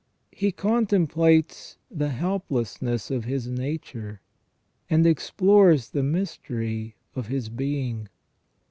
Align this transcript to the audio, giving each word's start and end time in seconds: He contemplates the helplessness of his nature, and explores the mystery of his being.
He 0.31 0.51
contemplates 0.51 1.77
the 1.91 2.09
helplessness 2.09 3.11
of 3.11 3.25
his 3.25 3.47
nature, 3.47 4.19
and 4.89 5.05
explores 5.05 5.89
the 5.89 6.01
mystery 6.01 6.95
of 7.13 7.27
his 7.27 7.49
being. 7.49 8.07